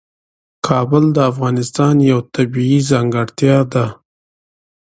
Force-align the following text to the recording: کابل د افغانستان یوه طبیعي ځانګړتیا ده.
کابل 0.67 1.03
د 1.15 1.17
افغانستان 1.31 1.95
یوه 2.09 2.23
طبیعي 2.35 2.79
ځانګړتیا 2.91 3.57
ده. 3.73 3.85